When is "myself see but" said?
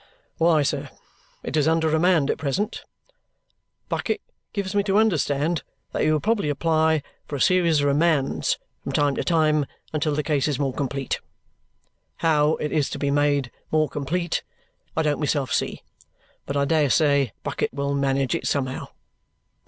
15.19-16.57